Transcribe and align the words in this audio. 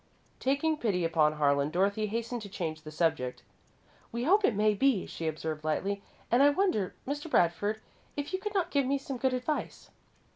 Taking 0.39 0.77
pity 0.77 1.05
upon 1.05 1.33
Harlan, 1.33 1.69
Dorothy 1.69 2.07
hastened 2.07 2.41
to 2.41 2.49
change 2.49 2.81
the 2.81 2.89
subject. 2.89 3.43
"We 4.11 4.23
hope 4.23 4.43
it 4.43 4.55
may 4.55 4.73
be," 4.73 5.05
she 5.05 5.27
observed, 5.27 5.63
lightly, 5.63 6.01
"and 6.31 6.41
I 6.41 6.49
wonder, 6.49 6.95
Mr. 7.07 7.29
Bradford, 7.29 7.79
if 8.17 8.33
you 8.33 8.39
could 8.39 8.55
not 8.55 8.71
give 8.71 8.87
me 8.87 8.97
some 8.97 9.17
good 9.17 9.35
advice?" 9.35 9.91